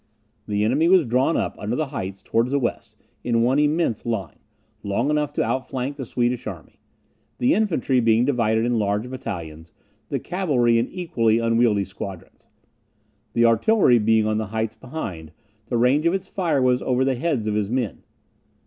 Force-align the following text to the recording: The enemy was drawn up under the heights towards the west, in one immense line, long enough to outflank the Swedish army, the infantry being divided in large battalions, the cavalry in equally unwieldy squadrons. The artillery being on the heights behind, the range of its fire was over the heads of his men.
The 0.47 0.63
enemy 0.63 0.87
was 0.87 1.05
drawn 1.05 1.37
up 1.37 1.55
under 1.59 1.75
the 1.75 1.89
heights 1.93 2.23
towards 2.23 2.49
the 2.49 2.57
west, 2.59 2.97
in 3.23 3.43
one 3.43 3.59
immense 3.59 4.03
line, 4.03 4.39
long 4.81 5.11
enough 5.11 5.31
to 5.33 5.43
outflank 5.43 5.95
the 5.97 6.07
Swedish 6.07 6.47
army, 6.47 6.79
the 7.37 7.53
infantry 7.53 7.99
being 7.99 8.25
divided 8.25 8.65
in 8.65 8.79
large 8.79 9.07
battalions, 9.11 9.73
the 10.09 10.17
cavalry 10.17 10.79
in 10.79 10.87
equally 10.89 11.37
unwieldy 11.37 11.85
squadrons. 11.85 12.47
The 13.33 13.45
artillery 13.45 13.99
being 13.99 14.25
on 14.25 14.39
the 14.39 14.47
heights 14.47 14.73
behind, 14.73 15.33
the 15.67 15.77
range 15.77 16.07
of 16.07 16.15
its 16.15 16.27
fire 16.27 16.63
was 16.63 16.81
over 16.81 17.05
the 17.05 17.13
heads 17.13 17.45
of 17.45 17.53
his 17.53 17.69
men. 17.69 18.01